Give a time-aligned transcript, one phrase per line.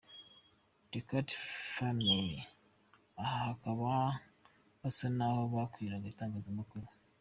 [0.91, 1.37] The Carter
[1.79, 2.35] Family”
[3.23, 3.89] aha bakaba
[4.81, 6.87] basa n’aho babwiraga itangazamakuru.